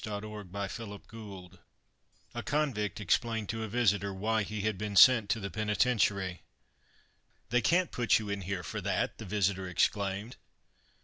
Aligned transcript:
Robert 0.03 0.45
Burns 0.45 0.79
UNDISMAYED 0.79 1.59
A 2.33 2.41
convict 2.41 2.99
explained 2.99 3.49
to 3.49 3.61
a 3.63 3.67
visitor 3.67 4.11
why 4.11 4.41
he 4.41 4.61
had 4.61 4.75
been 4.75 4.95
sent 4.95 5.29
to 5.29 5.39
the 5.39 5.51
penitentiary. 5.51 6.41
"They 7.51 7.61
can't 7.61 7.91
put 7.91 8.17
you 8.17 8.27
in 8.27 8.41
here 8.41 8.63
for 8.63 8.81
that!" 8.81 9.19
the 9.19 9.25
visitor 9.25 9.67
exclaimed. 9.69 10.37